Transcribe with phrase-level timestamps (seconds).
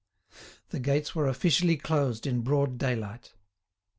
[0.69, 3.35] The gates were officially closed in broad daylight.